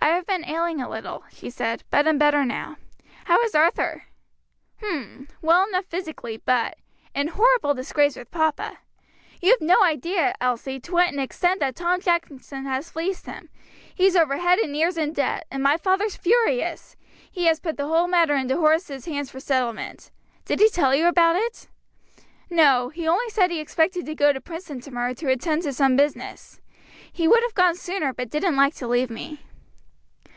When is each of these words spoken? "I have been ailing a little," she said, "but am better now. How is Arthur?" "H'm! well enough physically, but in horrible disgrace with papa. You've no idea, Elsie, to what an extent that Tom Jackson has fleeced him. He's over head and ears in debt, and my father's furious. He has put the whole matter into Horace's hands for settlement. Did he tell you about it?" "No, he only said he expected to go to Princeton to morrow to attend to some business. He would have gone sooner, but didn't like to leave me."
"I 0.00 0.06
have 0.08 0.26
been 0.26 0.44
ailing 0.44 0.80
a 0.82 0.90
little," 0.90 1.22
she 1.30 1.48
said, 1.48 1.84
"but 1.88 2.08
am 2.08 2.18
better 2.18 2.44
now. 2.44 2.76
How 3.26 3.40
is 3.42 3.54
Arthur?" 3.54 4.06
"H'm! 4.80 5.28
well 5.40 5.64
enough 5.68 5.84
physically, 5.86 6.38
but 6.44 6.76
in 7.14 7.28
horrible 7.28 7.72
disgrace 7.72 8.16
with 8.16 8.30
papa. 8.32 8.78
You've 9.40 9.60
no 9.60 9.80
idea, 9.80 10.34
Elsie, 10.40 10.80
to 10.80 10.92
what 10.92 11.12
an 11.12 11.20
extent 11.20 11.60
that 11.60 11.76
Tom 11.76 12.00
Jackson 12.00 12.64
has 12.66 12.90
fleeced 12.90 13.26
him. 13.26 13.48
He's 13.94 14.16
over 14.16 14.38
head 14.38 14.58
and 14.58 14.74
ears 14.74 14.98
in 14.98 15.12
debt, 15.12 15.46
and 15.52 15.62
my 15.62 15.76
father's 15.76 16.16
furious. 16.16 16.96
He 17.30 17.44
has 17.46 17.60
put 17.60 17.76
the 17.76 17.86
whole 17.86 18.08
matter 18.08 18.34
into 18.34 18.56
Horace's 18.56 19.04
hands 19.06 19.30
for 19.30 19.38
settlement. 19.38 20.10
Did 20.44 20.58
he 20.58 20.68
tell 20.68 20.96
you 20.96 21.06
about 21.06 21.36
it?" 21.36 21.68
"No, 22.50 22.88
he 22.88 23.06
only 23.06 23.28
said 23.30 23.52
he 23.52 23.60
expected 23.60 24.04
to 24.06 24.16
go 24.16 24.32
to 24.32 24.40
Princeton 24.40 24.80
to 24.80 24.90
morrow 24.90 25.14
to 25.14 25.30
attend 25.30 25.62
to 25.62 25.72
some 25.72 25.94
business. 25.94 26.60
He 27.12 27.28
would 27.28 27.44
have 27.44 27.54
gone 27.54 27.76
sooner, 27.76 28.12
but 28.12 28.30
didn't 28.30 28.56
like 28.56 28.74
to 28.74 28.88
leave 28.88 29.08
me." 29.08 29.44